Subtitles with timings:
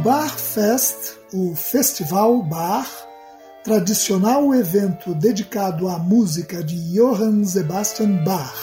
[0.00, 2.88] O Barfest, o Festival Bar,
[3.62, 8.56] tradicional evento dedicado à música de Johann Sebastian Bach,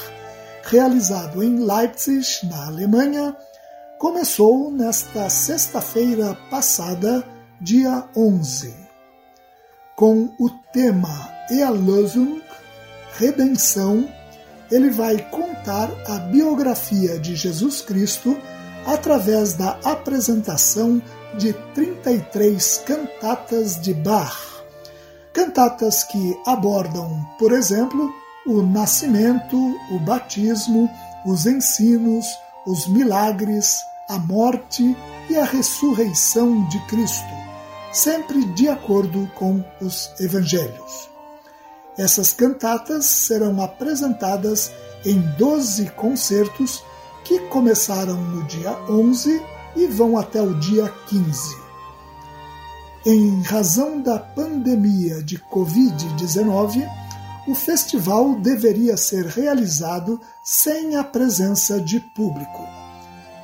[0.64, 3.38] realizado em Leipzig, na Alemanha,
[4.00, 7.24] começou nesta sexta-feira passada,
[7.62, 8.74] dia 11.
[9.96, 12.42] Com o tema Erlösung,
[13.20, 14.10] Redenção,
[14.72, 18.36] ele vai contar a biografia de Jesus Cristo
[18.88, 21.00] através da apresentação
[21.36, 24.64] de 33 cantatas de Bach.
[25.34, 28.12] Cantatas que abordam, por exemplo,
[28.46, 29.58] o nascimento,
[29.92, 30.90] o batismo,
[31.26, 32.26] os ensinos,
[32.66, 33.78] os milagres,
[34.10, 34.96] a morte
[35.30, 37.34] e a ressurreição de Cristo,
[37.92, 41.10] sempre de acordo com os evangelhos.
[41.98, 44.72] Essas cantatas serão apresentadas
[45.06, 46.84] em 12 concertos
[47.24, 51.56] que começaram no dia 11 e vão até o dia 15.
[53.06, 56.86] Em razão da pandemia de Covid-19,
[57.48, 62.68] o festival deveria ser realizado sem a presença de público.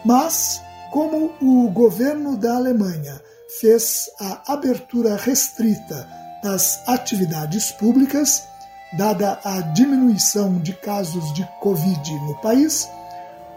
[0.04, 0.62] Mas,
[0.92, 3.22] como o governo da Alemanha
[3.62, 6.10] fez a abertura restrita
[6.44, 8.44] das atividades públicas,
[8.98, 12.90] dada a diminuição de casos de Covid no país,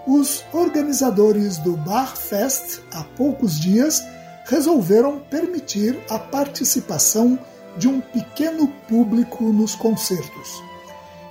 [0.07, 4.03] os organizadores do Bar Fest, há poucos dias,
[4.45, 7.39] resolveram permitir a participação
[7.77, 10.63] de um pequeno público nos concertos.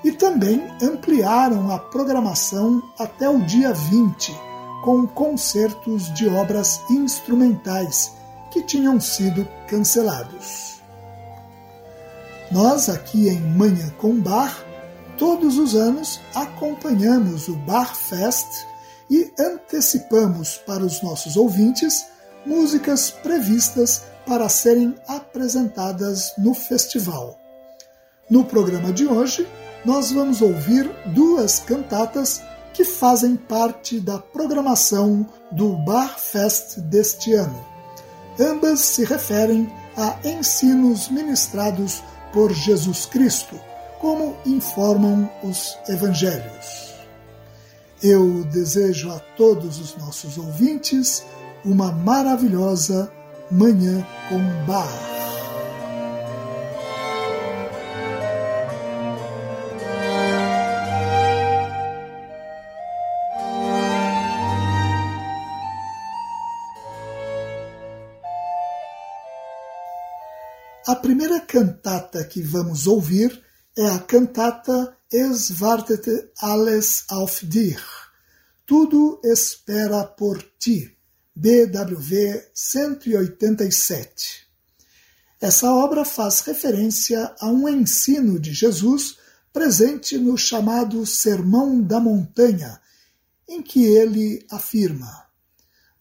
[0.03, 4.36] E também ampliaram a programação até o dia 20,
[4.84, 8.12] com concertos de obras instrumentais
[8.52, 10.75] que tinham sido cancelados.
[12.52, 14.65] Nós, aqui em Manhã com Bar,
[15.18, 18.66] todos os anos acompanhamos o Bar Fest
[19.09, 22.06] e antecipamos para os nossos ouvintes
[22.46, 27.40] músicas previstas para serem apresentadas no festival.
[28.30, 29.48] No programa de hoje,
[29.84, 32.42] nós vamos ouvir duas cantatas
[32.74, 37.66] que fazem parte da programação do Bar Fest deste ano.
[38.40, 43.58] Ambas se referem a ensinos ministrados por Jesus Cristo
[44.06, 46.94] como informam os evangelhos.
[48.04, 51.26] Eu desejo a todos os nossos ouvintes
[51.66, 53.12] uma maravilhosa
[53.50, 54.88] Manhã com Bar.
[70.86, 73.44] A primeira cantata que vamos ouvir
[73.77, 77.80] é a cantata Es wartet alles auf dich.
[78.66, 80.92] Tudo espera por ti.
[81.36, 84.48] BWV 187.
[85.39, 89.18] Essa obra faz referência a um ensino de Jesus
[89.54, 92.81] presente no chamado Sermão da Montanha,
[93.48, 95.27] em que ele afirma: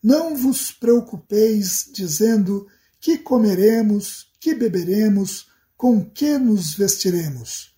[0.02, 2.66] Não vos preocupeis dizendo
[3.00, 5.48] que comeremos, que beberemos,
[5.84, 7.74] com que nos vestiremos?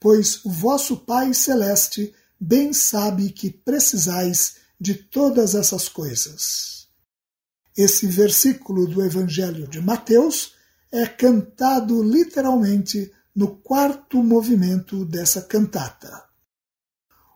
[0.00, 6.88] Pois o vosso Pai Celeste bem sabe que precisais de todas essas coisas.
[7.76, 10.54] Esse versículo do Evangelho de Mateus
[10.90, 16.24] é cantado literalmente no quarto movimento dessa cantata.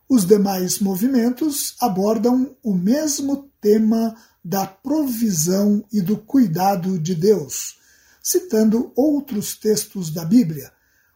[0.08, 7.76] Os demais movimentos abordam o mesmo tema da provisão e do cuidado de Deus,
[8.26, 10.72] citando outros textos da Bíblia,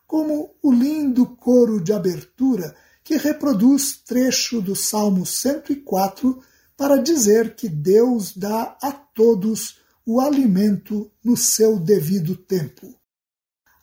[0.06, 2.72] como o lindo coro de abertura
[3.02, 6.40] que reproduz trecho do Salmo 104
[6.76, 12.94] para dizer que Deus dá a todos o alimento no seu devido tempo.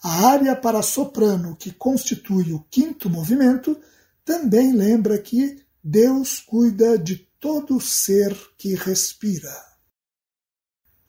[0.02, 3.78] A área para soprano, que constitui o quinto movimento,
[4.24, 9.67] também lembra que Deus cuida de todo ser que respira.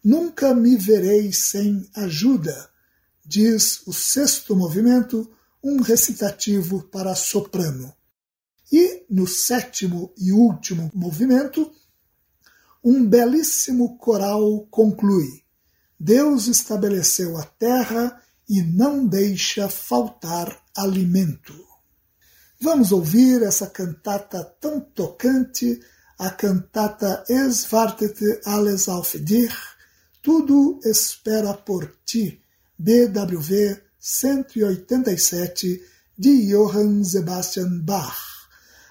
[0.09, 2.71] Nunca me verei sem ajuda,
[3.23, 5.31] diz o sexto movimento,
[5.63, 7.95] um recitativo para soprano.
[8.73, 11.71] E no sétimo e último movimento,
[12.83, 15.45] um belíssimo coral conclui:
[16.01, 18.19] Deus estabeleceu a terra
[18.49, 21.53] e não deixa faltar alimento.
[22.59, 25.79] Vamos ouvir essa cantata tão tocante,
[26.19, 29.78] a cantata Es wartet alles auf dich,
[30.29, 32.39] Tudo espera por ti,
[32.79, 35.83] BWV 187,
[36.19, 38.15] de Johann Sebastian Bach,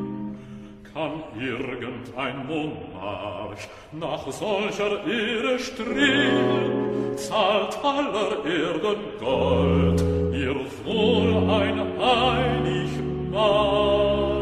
[0.93, 10.01] Kann irgendein Monarch nach solcher Ehre streben, zahlt aller Erden Gold,
[10.33, 12.89] ihr wohl ein einig
[13.31, 14.32] Maß.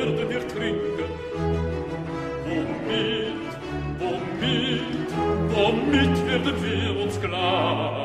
[0.00, 1.10] Erde wir trinken.
[2.46, 3.50] Womit,
[3.98, 5.10] womit,
[5.52, 7.99] womit werden wir uns klar?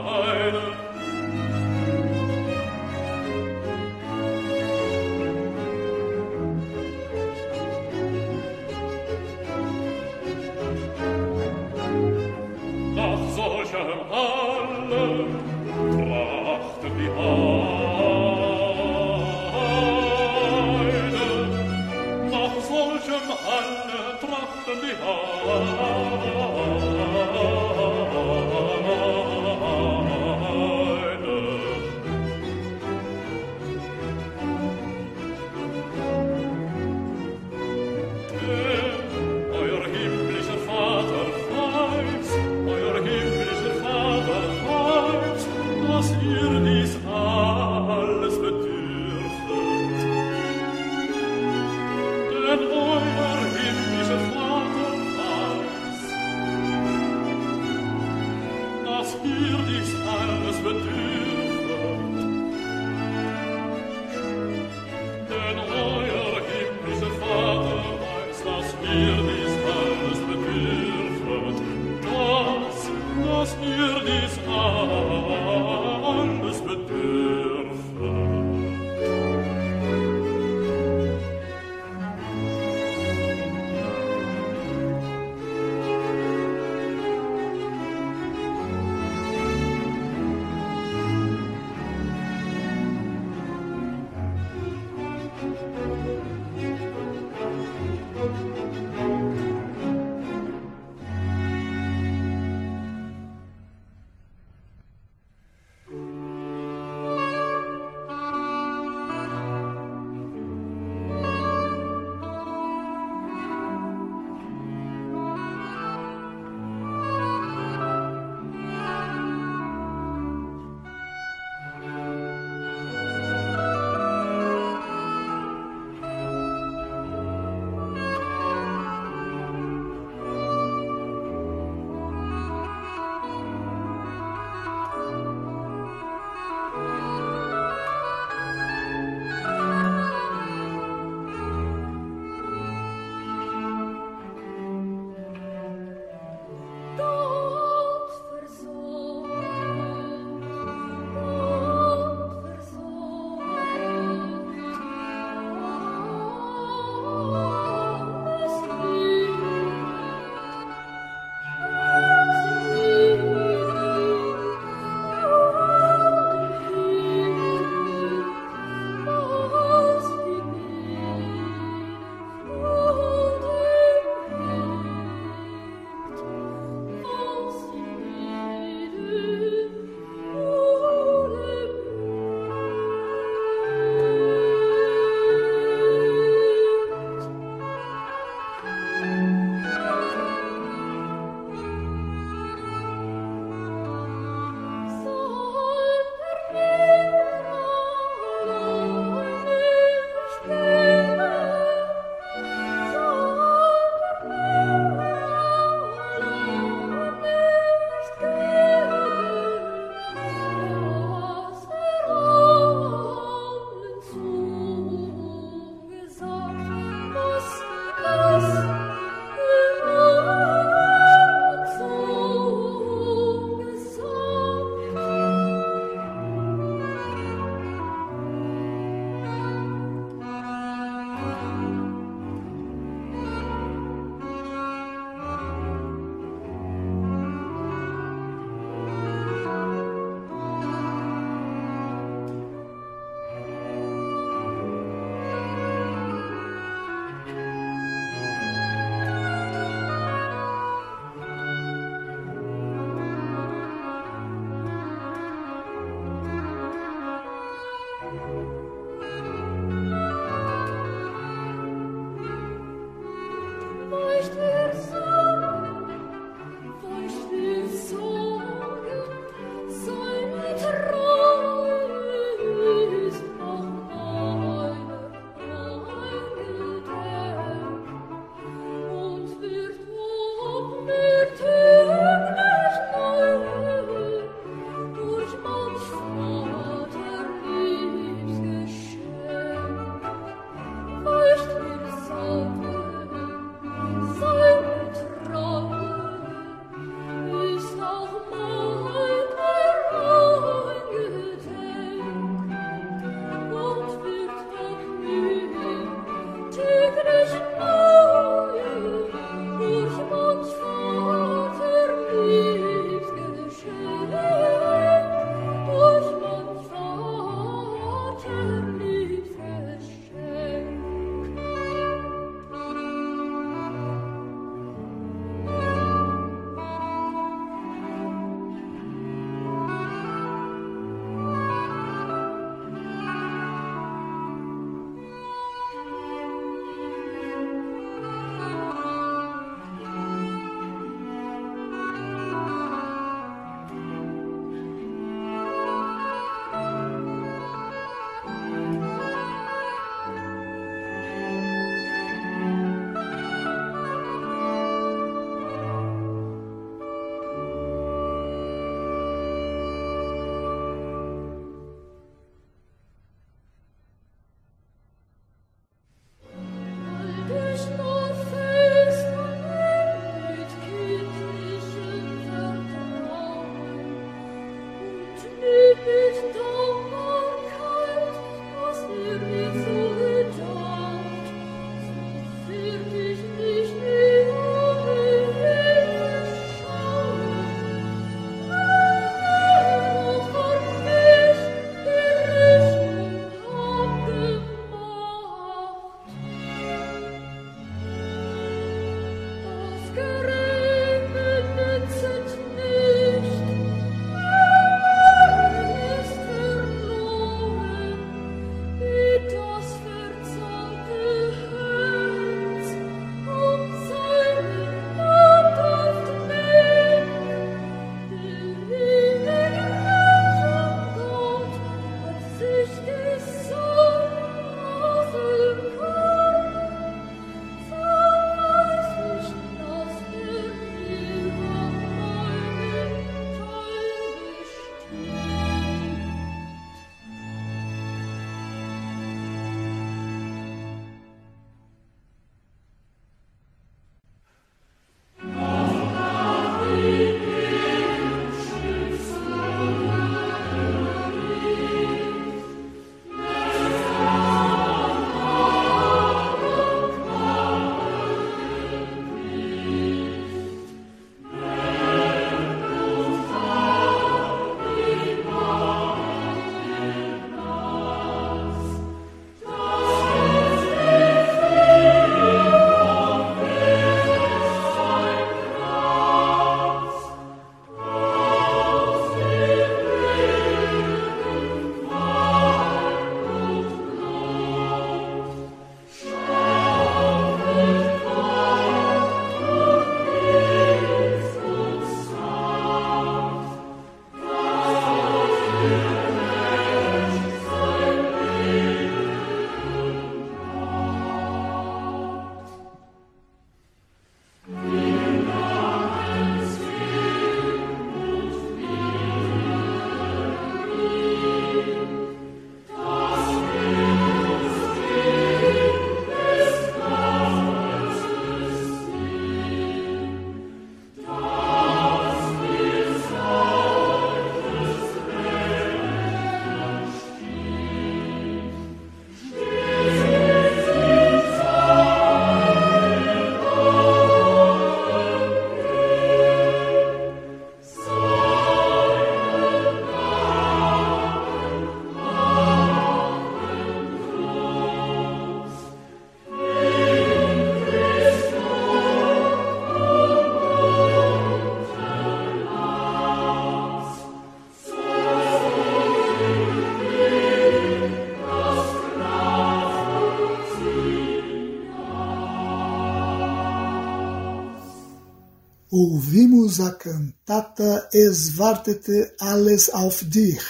[565.75, 570.41] Ouvimos a cantata Es wartete alles auf dich,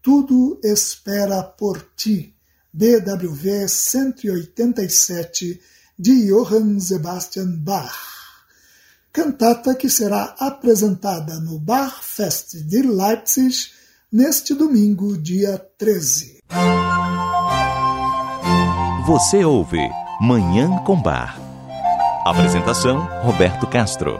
[0.00, 2.34] Tudo espera por ti,
[2.72, 5.60] BWV 187,
[5.98, 7.92] de Johann Sebastian Bach.
[9.12, 13.72] Cantata que será apresentada no Bachfest de Leipzig
[14.10, 16.42] neste domingo, dia 13.
[19.06, 19.80] Você ouve
[20.20, 21.45] Manhã com Bar.
[22.28, 24.18] Apresentação Roberto Castro.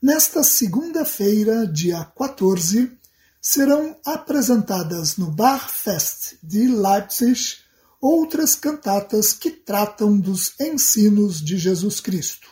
[0.00, 2.96] Nesta segunda-feira, dia 14,
[3.42, 7.56] serão apresentadas no Barfest de Leipzig
[8.00, 12.46] outras cantatas que tratam dos ensinos de Jesus Cristo.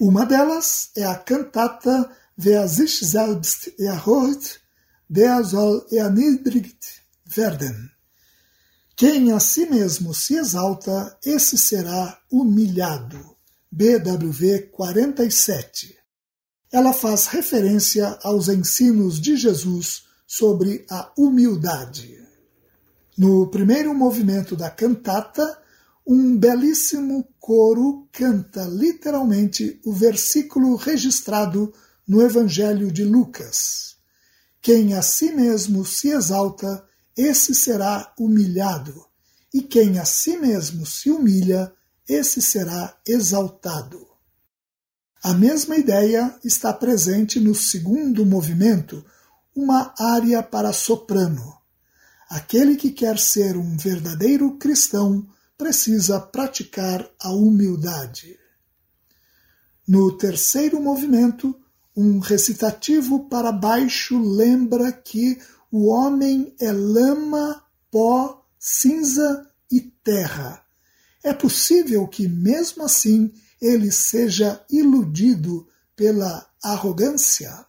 [0.00, 4.60] Uma delas é a cantata Wer sich selbst erhört,
[5.08, 7.95] der soll erniedrigt werden.
[8.96, 13.36] Quem a si mesmo se exalta, esse será humilhado.
[13.70, 15.96] BWV 47
[16.72, 22.20] ela faz referência aos ensinos de Jesus sobre a humildade.
[23.16, 25.58] No primeiro movimento da cantata,
[26.06, 31.72] um belíssimo coro canta literalmente o versículo registrado
[32.06, 33.96] no Evangelho de Lucas.
[34.60, 36.85] Quem a si mesmo se exalta,
[37.16, 39.06] esse será humilhado,
[39.52, 41.72] e quem a si mesmo se humilha,
[42.08, 44.06] esse será exaltado.
[45.22, 49.04] A mesma ideia está presente no segundo movimento,
[49.54, 51.56] uma área para soprano.
[52.28, 55.26] Aquele que quer ser um verdadeiro cristão
[55.56, 58.38] precisa praticar a humildade.
[59.88, 61.58] No terceiro movimento,
[61.96, 65.38] um recitativo para baixo lembra que
[65.76, 70.64] o homem é lama, pó, cinza e terra.
[71.22, 77.66] É possível que, mesmo assim, ele seja iludido pela arrogância.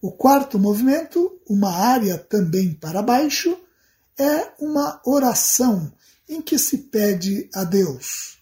[0.00, 3.58] O quarto movimento, uma área também para baixo,
[4.16, 5.92] é uma oração
[6.28, 8.38] em que se pede a Deus: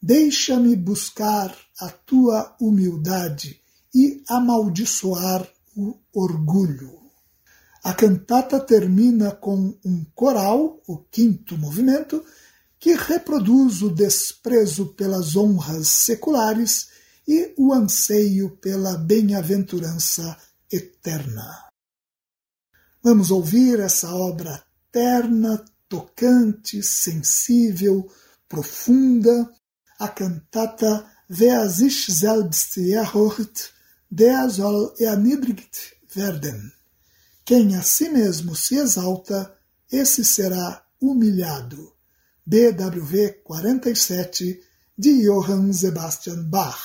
[0.00, 3.60] Deixa-me buscar a tua humildade
[3.92, 5.44] e amaldiçoar
[5.76, 7.01] o orgulho.
[7.82, 12.24] A cantata termina com um coral, o quinto movimento,
[12.78, 16.88] que reproduz o desprezo pelas honras seculares
[17.26, 20.36] e o anseio pela bem-aventurança
[20.70, 21.68] eterna.
[23.02, 28.08] Vamos ouvir essa obra terna, tocante, sensível,
[28.48, 29.50] profunda,
[29.98, 33.72] a cantata Wer sich selbst erhört,
[34.10, 36.74] der soll erniedrigt werden.
[37.44, 39.52] Quem a si mesmo se exalta,
[39.90, 41.92] esse será humilhado.
[42.46, 44.60] BWV 47
[44.96, 46.80] de Johann Sebastian Bach.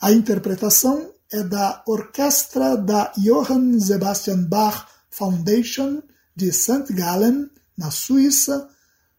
[0.00, 6.02] A interpretação é da Orquestra da Johann Sebastian Bach Foundation
[6.34, 6.92] de St.
[6.92, 8.68] Gallen, na Suíça,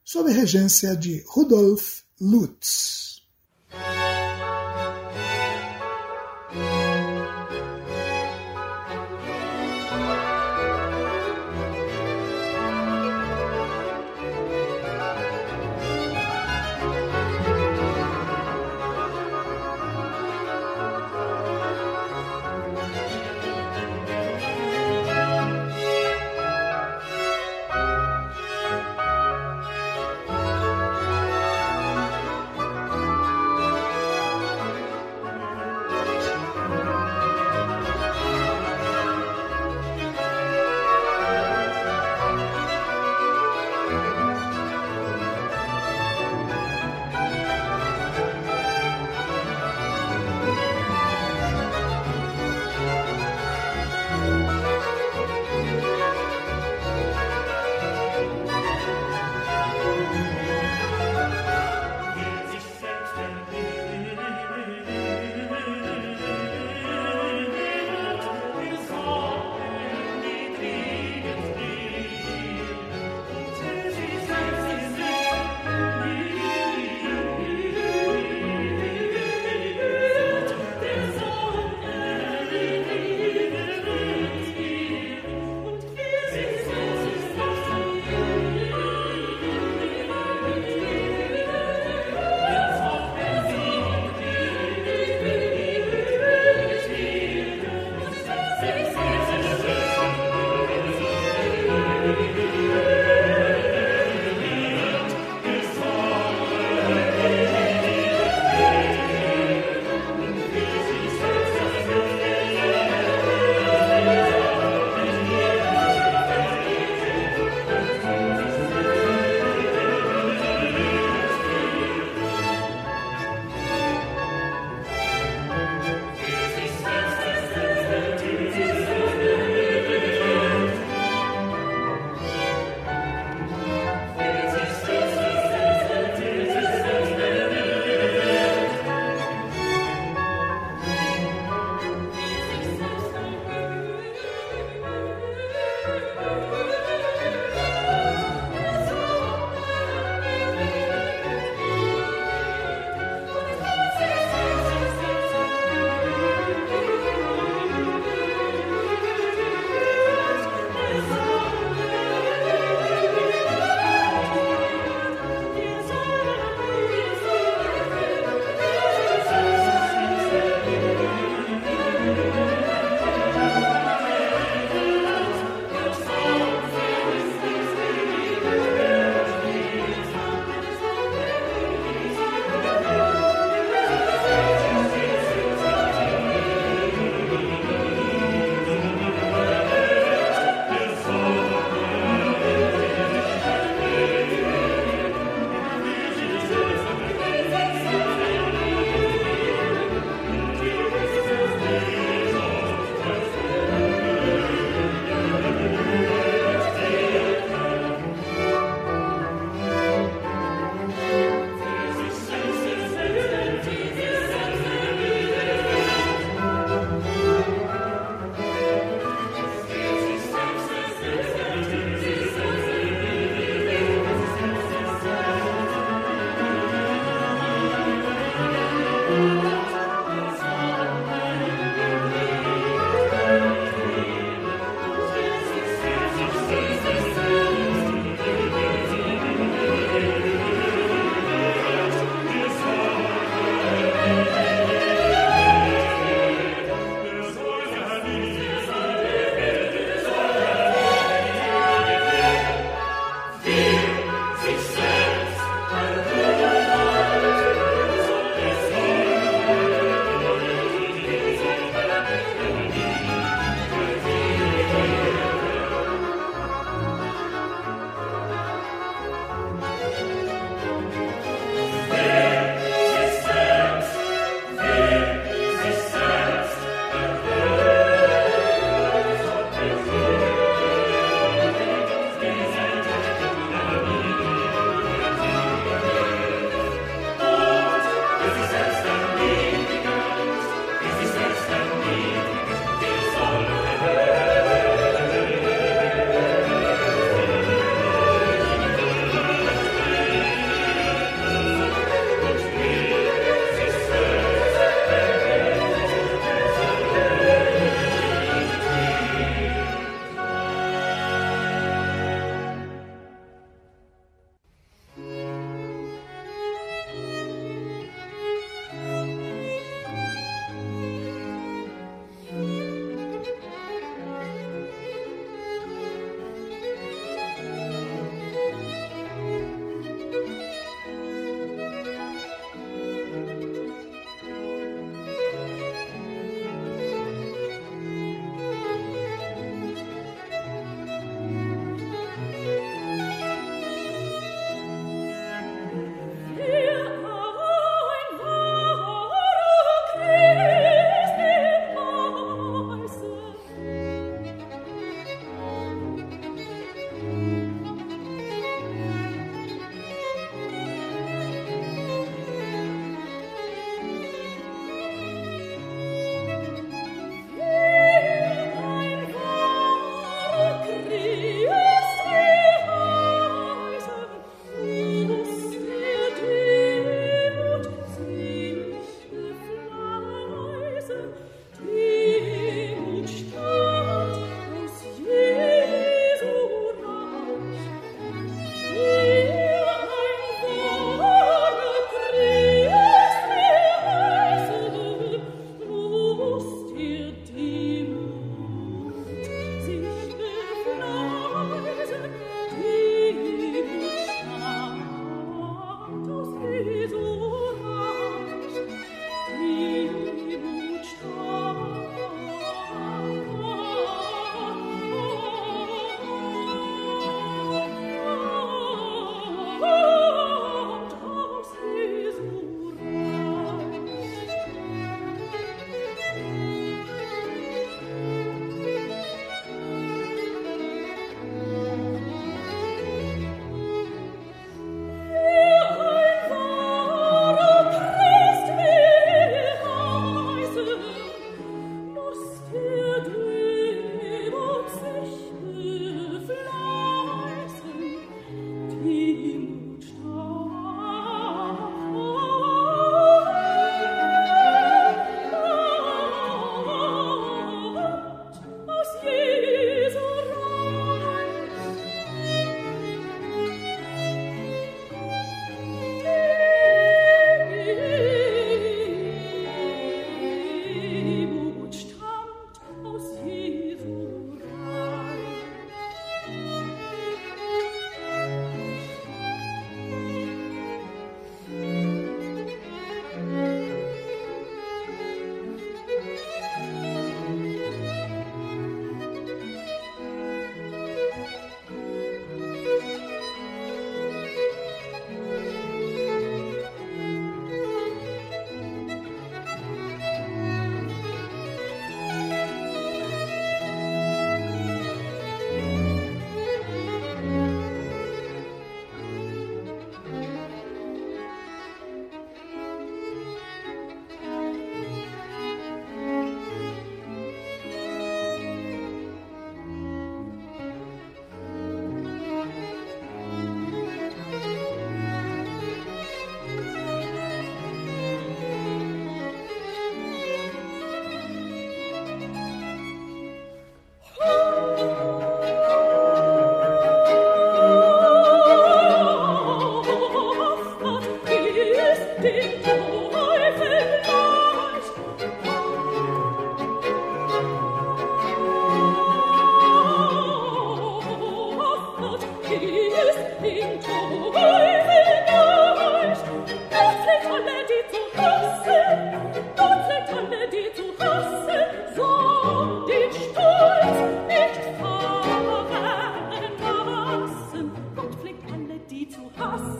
[0.03, 3.21] sob regência de Rudolf Lutz.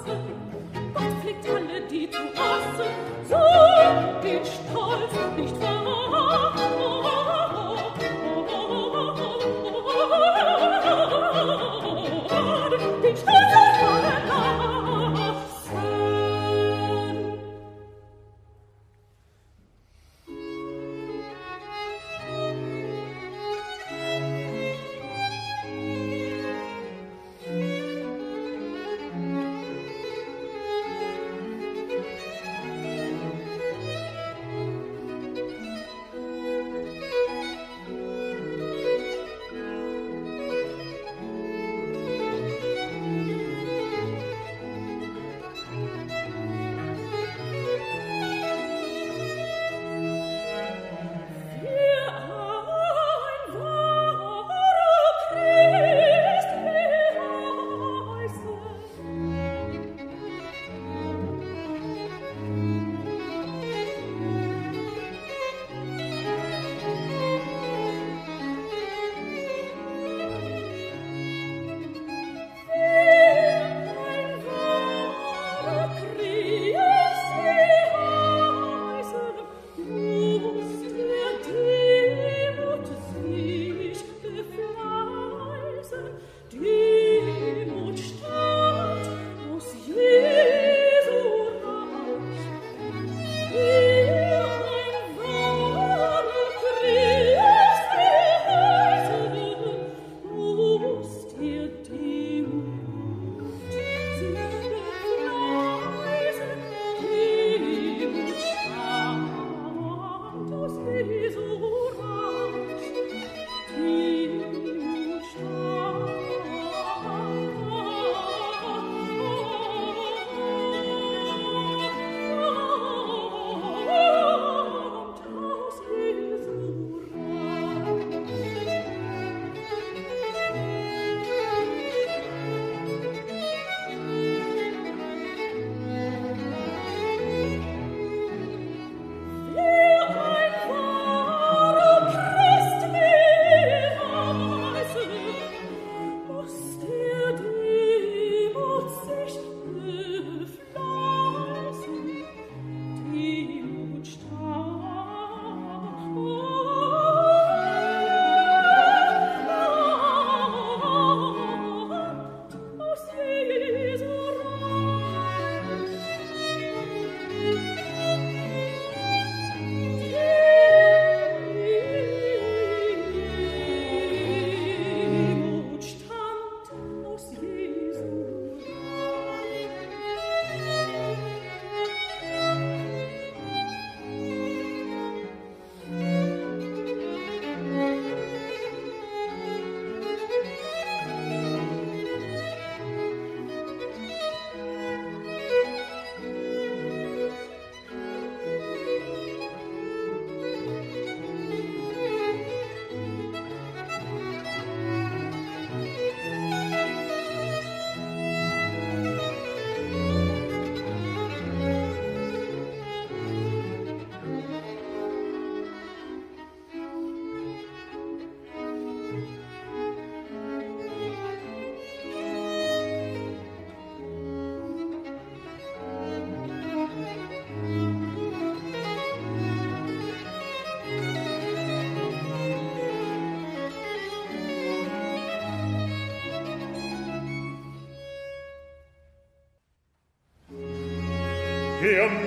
[0.05, 2.87] Gott pflegt alle, die zu Rasse,
[3.29, 3.37] so
[4.23, 5.80] den Stolz nicht verlassen.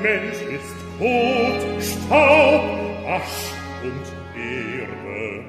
[0.03, 2.63] Mensch ist Kot, Staub,
[3.07, 4.07] Asch und
[4.37, 5.45] Erde.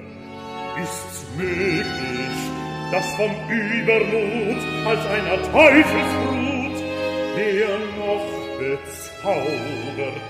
[0.82, 2.38] Ist's möglich,
[2.92, 6.84] dass vom Übermut als einer Teufelsbrut
[7.36, 8.26] der noch
[8.58, 10.25] bezaubert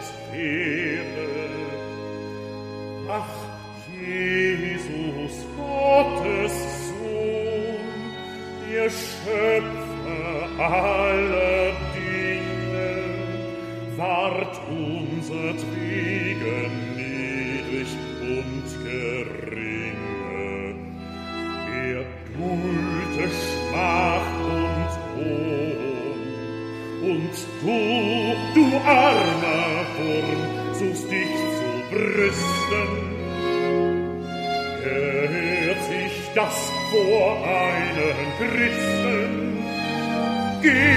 [40.66, 40.95] give.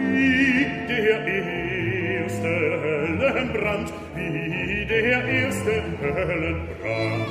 [0.00, 2.52] Wie der erste
[2.82, 7.29] Höllenbrand, wie der erste Höllenbrand,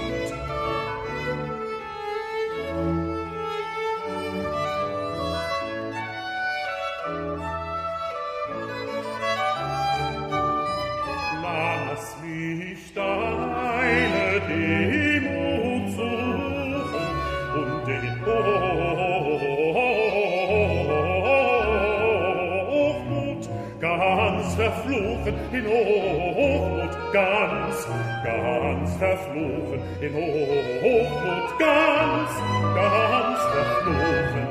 [30.02, 32.32] in Hochmut ganz,
[32.74, 34.48] ganz verflogen.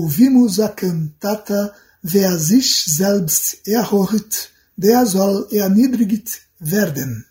[0.00, 7.26] Ouvimos a cantata Wer sich selbst erhört, der soll erniedrigt werden.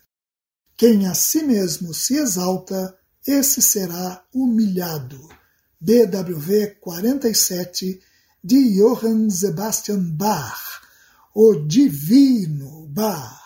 [0.78, 2.96] Quem a si mesmo se exalta,
[3.26, 5.28] esse será humilhado.
[5.80, 8.00] BWV 47
[8.44, 10.80] de Johann Sebastian Bach,
[11.34, 13.40] o Divino Bach.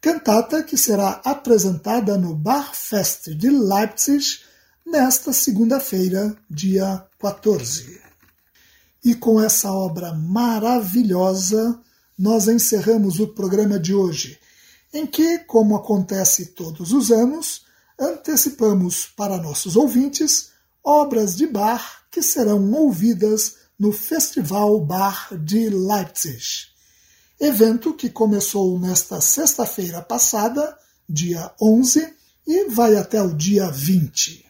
[0.00, 4.40] Cantata que será apresentada no Bachfest de Leipzig
[4.86, 8.00] nesta segunda-feira, dia 14.
[9.04, 11.80] E com essa obra maravilhosa,
[12.18, 14.38] nós encerramos o programa de hoje,
[14.92, 17.62] em que, como acontece todos os anos,
[17.98, 20.50] antecipamos para nossos ouvintes
[20.82, 26.68] obras de Bach que serão ouvidas no Festival Bar de Leipzig.
[27.38, 30.76] Evento que começou nesta sexta-feira passada,
[31.08, 32.14] dia 11,
[32.46, 34.49] e vai até o dia 20.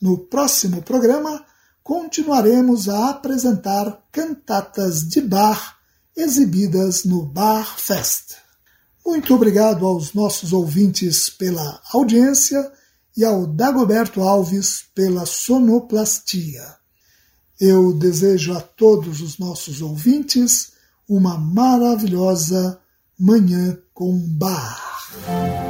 [0.00, 1.44] No próximo programa,
[1.82, 5.76] continuaremos a apresentar cantatas de bar
[6.16, 8.34] exibidas no Bar Fest.
[9.04, 12.72] Muito obrigado aos nossos ouvintes pela audiência
[13.16, 16.76] e ao Dagoberto Alves pela sonoplastia.
[17.58, 20.72] Eu desejo a todos os nossos ouvintes
[21.08, 22.80] uma maravilhosa
[23.18, 25.69] Manhã com Bar.